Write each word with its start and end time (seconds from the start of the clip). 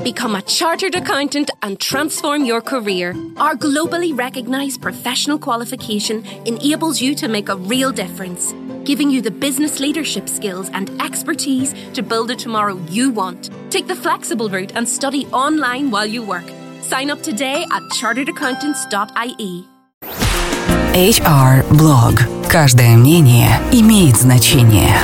Become 0.00 0.35
a 0.35 0.41
chartered 0.41 0.95
accountant 0.95 1.51
and 1.61 1.79
transform 1.79 2.43
your 2.43 2.59
career. 2.59 3.13
Our 3.37 3.55
globally 3.55 4.17
recognized 4.17 4.81
professional 4.81 5.37
qualification 5.37 6.25
enables 6.45 6.99
you 7.01 7.13
to 7.15 7.27
make 7.27 7.49
a 7.49 7.55
real 7.55 7.91
difference, 7.91 8.51
giving 8.83 9.11
you 9.11 9.21
the 9.21 9.29
business 9.29 9.79
leadership 9.79 10.27
skills 10.27 10.69
and 10.73 10.89
expertise 11.01 11.75
to 11.93 12.01
build 12.01 12.31
a 12.31 12.35
tomorrow 12.35 12.79
you 12.89 13.11
want. 13.11 13.51
Take 13.69 13.85
the 13.85 13.95
flexible 13.95 14.49
route 14.49 14.71
and 14.75 14.89
study 14.89 15.27
online 15.27 15.91
while 15.91 16.07
you 16.07 16.23
work. 16.23 16.49
Sign 16.81 17.11
up 17.11 17.21
today 17.21 17.63
at 17.71 17.83
charteredaccountants.ie. 17.91 19.67
HR 20.93 21.63
Blog. 21.77 22.19
Каждое 22.49 22.97
мнение 22.97 23.61
имеет 23.71 24.17
значение. 24.17 24.95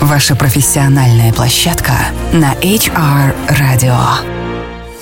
Ваша 0.00 0.36
профессиональная 0.36 1.32
площадка 1.32 1.92
на 2.32 2.54
HR 2.54 3.34
Radio. 3.48 3.96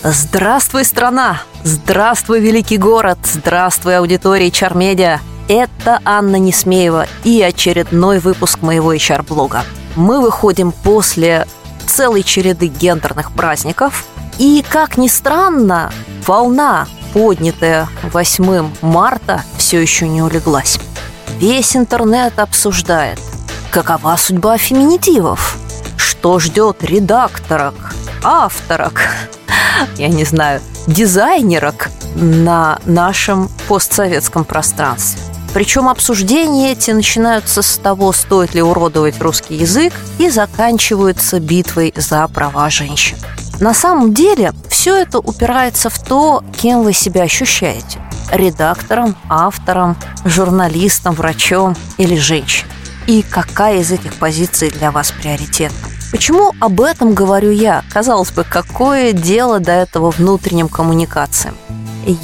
Здравствуй, 0.03 0.87
страна! 0.87 1.43
Здравствуй, 1.65 2.41
великий 2.41 2.79
город! 2.79 3.19
Здравствуй, 3.23 3.99
аудитория 3.99 4.49
HR-медиа! 4.49 5.19
Это 5.49 6.01
Анна 6.07 6.37
Несмеева 6.37 7.07
и 7.25 7.43
очередной 7.43 8.21
выпуск 8.21 8.63
моего 8.63 8.95
HR-блога. 8.95 9.65
Мы 9.97 10.23
выходим 10.23 10.73
после 10.73 11.47
целой 11.87 12.23
череды 12.23 12.69
гендерных 12.69 13.33
праздников. 13.33 14.07
И, 14.39 14.65
как 14.67 14.97
ни 14.97 15.09
странно, 15.09 15.93
волна, 16.27 16.89
поднятая 17.13 17.87
8 18.15 18.71
марта, 18.81 19.43
все 19.59 19.79
еще 19.79 20.09
не 20.09 20.23
улеглась. 20.23 20.79
Весь 21.39 21.77
интернет 21.77 22.39
обсуждает, 22.39 23.21
какова 23.71 24.17
судьба 24.17 24.59
феминитивов, 24.59 25.57
что 25.97 26.39
ждет 26.39 26.83
редакторок, 26.83 27.75
авторок, 28.23 29.09
я 29.97 30.09
не 30.09 30.25
знаю, 30.25 30.61
дизайнерок 30.87 31.91
на 32.15 32.79
нашем 32.85 33.51
постсоветском 33.69 34.45
пространстве. 34.45 35.21
Причем 35.53 35.89
обсуждения 35.89 36.73
эти 36.73 36.91
начинаются 36.91 37.63
с 37.63 37.79
того, 37.79 38.13
стоит 38.13 38.55
ли 38.55 38.61
уродовать 38.61 39.21
русский 39.21 39.55
язык, 39.55 39.95
и 40.19 40.29
заканчиваются 40.29 41.41
битвой 41.41 41.95
за 41.97 42.29
права 42.29 42.69
женщин. 42.69 43.17
На 43.59 43.73
самом 43.73 44.13
деле 44.13 44.53
все 44.69 44.95
это 44.97 45.19
упирается 45.19 45.89
в 45.89 45.99
то, 45.99 46.45
кем 46.61 46.83
вы 46.83 46.93
себя 46.93 47.23
ощущаете. 47.23 48.01
Редактором, 48.31 49.17
автором, 49.31 49.97
журналистом, 50.27 51.15
врачом 51.15 51.75
или 51.97 52.17
женщиной. 52.17 52.76
И 53.07 53.23
какая 53.23 53.81
из 53.81 53.93
этих 53.93 54.15
позиций 54.15 54.71
для 54.71 54.91
вас 54.91 55.13
приоритетна. 55.13 55.89
Почему 56.11 56.53
об 56.61 56.81
этом 56.81 57.15
говорю 57.15 57.51
я? 57.51 57.85
Казалось 57.93 58.31
бы, 58.31 58.45
какое 58.45 59.13
дело 59.13 59.61
до 59.61 59.73
этого 59.73 60.11
внутренним 60.11 60.69
коммуникациям? 60.69 61.57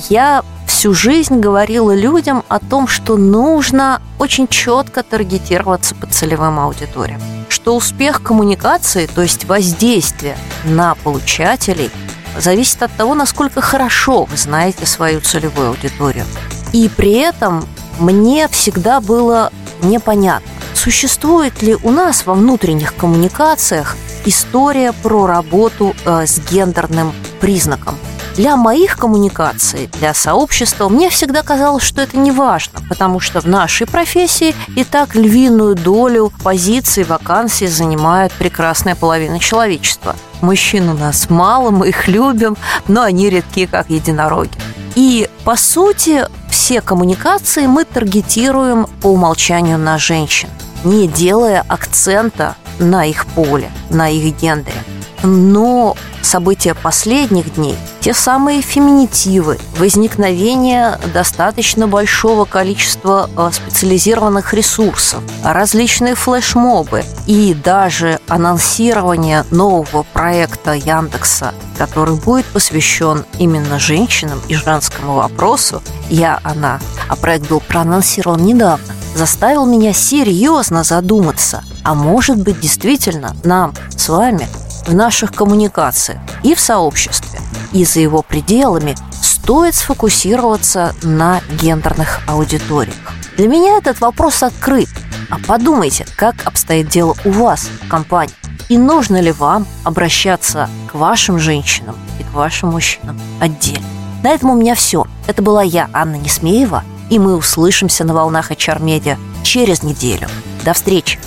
Я 0.09 0.45
всю 0.67 0.95
жизнь 0.95 1.39
говорила 1.39 1.95
людям 1.95 2.43
о 2.49 2.59
том, 2.59 2.89
что 2.89 3.17
нужно 3.17 4.03
очень 4.19 4.49
четко 4.49 5.03
таргетироваться 5.03 5.95
по 5.95 6.07
целевым 6.07 6.59
аудиториям. 6.59 7.21
Что 7.49 7.77
успех 7.77 8.23
коммуникации, 8.23 9.07
то 9.07 9.23
есть 9.23 9.45
воздействие 9.45 10.37
на 10.65 10.97
получателей, 10.97 11.91
зависит 12.39 12.83
от 12.83 12.93
того, 12.97 13.15
насколько 13.15 13.61
хорошо 13.61 14.25
вы 14.25 14.37
знаете 14.37 14.87
свою 14.87 15.21
целевую 15.21 15.69
аудиторию. 15.69 16.25
И 16.73 16.89
при 16.89 17.13
этом 17.13 17.65
мне 18.01 18.49
всегда 18.49 19.01
было 19.01 19.53
непонятно, 19.83 20.52
существует 20.75 21.63
ли 21.63 21.77
у 21.83 21.91
нас 21.91 22.27
во 22.27 22.35
внутренних 22.35 22.95
коммуникациях 22.95 23.97
история 24.25 24.93
про 24.93 25.27
работу 25.27 25.95
э, 26.05 26.27
с 26.27 26.39
гендерным 26.51 27.13
признаком– 27.41 27.97
для 28.37 28.57
моих 28.57 28.97
коммуникаций, 28.97 29.91
для 29.99 30.15
сообщества, 30.15 30.89
мне 30.89 31.11
всегда 31.11 31.43
казалось, 31.43 31.83
что 31.83 32.01
это 32.01 32.17
не 32.17 32.31
важно, 32.31 32.81
потому 32.89 33.21
что 33.21 33.41
в 33.41 33.47
нашей 33.47 33.87
профессии 33.87 34.55
и 34.75 34.85
так 34.85 35.15
львиную 35.15 35.75
долю 35.75 36.33
позиций, 36.43 37.05
вакансий 37.05 37.67
занимает 37.67 38.33
прекрасная 38.33 38.95
половина 38.95 39.39
человечества. 39.39 40.17
Мужчин 40.41 40.89
у 40.89 40.95
нас 40.95 41.29
мало, 41.29 41.71
мы 41.71 41.91
их 41.91 42.09
любим, 42.09 42.57
но 42.89 43.03
они 43.03 43.29
редки, 43.29 43.67
как 43.67 43.91
единороги. 43.91 44.57
И, 44.95 45.29
по 45.45 45.57
сути, 45.57 46.27
все 46.63 46.81
коммуникации 46.81 47.67
мы 47.67 47.85
таргетируем 47.85 48.87
по 49.01 49.09
умолчанию 49.09 49.79
на 49.79 49.99
женщин, 49.99 50.49
не 50.85 51.09
делая 51.09 51.65
акцента 51.67 52.55
на 52.79 53.05
их 53.05 53.27
поле, 53.27 53.69
на 53.91 54.09
их 54.09 54.37
гендере. 54.37 54.79
Но 55.23 55.97
события 56.23 56.75
последних 56.75 57.55
дней, 57.55 57.77
те 58.01 58.15
самые 58.15 58.63
феминитивы, 58.63 59.59
возникновение 59.79 60.99
достаточно 61.13 61.87
большого 61.87 62.45
количества 62.45 63.29
э, 63.37 63.51
специализированных 63.53 64.55
ресурсов, 64.55 65.23
различные 65.45 66.15
флешмобы 66.15 67.05
и 67.27 67.55
даже 67.55 68.19
анонсирование 68.29 69.45
нового 69.51 70.05
проекта 70.13 70.73
Яндекса, 70.73 71.55
который 71.79 72.17
будет 72.17 72.47
посвящен 72.47 73.25
именно 73.39 73.79
женщинам 73.79 74.41
и 74.49 74.55
женскому 74.55 75.15
вопросу. 75.15 75.83
«Я, 76.09 76.41
она», 76.43 76.81
а 77.09 77.17
проект 77.17 77.49
был 77.49 77.61
проанонсирован 77.61 78.43
недавно, 78.45 78.95
заставил 79.15 79.67
меня 79.67 79.93
серьезно 79.93 80.85
задуматься, 80.85 81.63
а 81.85 81.95
может 81.95 82.39
быть 82.39 82.61
действительно 82.61 83.37
нам 83.45 83.75
с 83.97 84.09
вами 84.09 84.49
в 84.87 84.95
наших 84.95 85.33
коммуникациях 85.33 86.21
и 86.43 86.55
в 86.55 86.61
сообществе, 86.61 87.41
и 87.73 87.85
за 87.85 88.01
его 88.01 88.23
пределами 88.23 88.97
стоит 89.21 89.75
сфокусироваться 89.75 90.95
на 91.03 91.41
гендерных 91.61 92.21
аудиториях. 92.27 92.97
Для 93.37 93.49
меня 93.49 93.79
этот 93.79 94.01
вопрос 94.01 94.43
открыт. 94.43 94.89
А 95.31 95.39
подумайте, 95.39 96.07
как 96.17 96.47
обстоит 96.47 96.89
дело 96.89 97.17
у 97.25 97.31
вас 97.31 97.69
в 97.83 97.89
компании. 97.89 98.35
И 98.69 98.77
нужно 98.77 99.21
ли 99.21 99.33
вам 99.33 99.67
обращаться 99.85 100.69
к 100.91 100.95
вашим 100.95 101.39
женщинам 101.39 101.97
и 102.21 102.23
к 102.23 102.33
вашим 102.33 102.71
мужчинам 102.71 103.19
отдельно. 103.41 103.87
На 104.23 104.31
этом 104.31 104.51
у 104.51 104.55
меня 104.55 104.75
все. 104.75 105.07
Это 105.27 105.43
была 105.43 105.63
я, 105.63 105.89
Анна 105.93 106.17
Несмеева, 106.17 106.85
и 107.11 107.19
мы 107.19 107.37
услышимся 107.37 108.05
на 108.05 108.15
волнах 108.15 108.51
HR 108.51 108.81
Media 108.81 109.19
через 109.43 109.83
неделю. 109.83 110.29
До 110.65 110.73
встречи! 110.73 111.19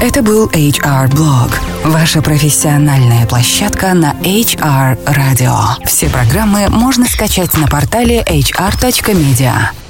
Это 0.00 0.22
был 0.22 0.46
HR 0.46 1.10
Blog, 1.10 1.50
ваша 1.84 2.22
профессиональная 2.22 3.26
площадка 3.26 3.94
на 3.94 4.12
HR 4.22 4.98
Radio. 5.04 5.54
Все 5.84 6.08
программы 6.08 6.68
можно 6.68 7.06
скачать 7.06 7.54
на 7.56 7.66
портале 7.66 8.22
hr.media. 8.22 9.87